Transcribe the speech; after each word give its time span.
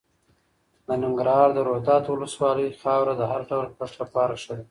د 0.87 0.89
ننګرهار 1.01 1.49
د 1.53 1.59
روداتو 1.69 2.09
ولسوالۍ 2.13 2.67
خاوره 2.81 3.13
د 3.17 3.23
هر 3.31 3.41
ډول 3.49 3.67
کښت 3.77 3.95
لپاره 4.01 4.33
ښه 4.43 4.53
ده. 4.57 4.59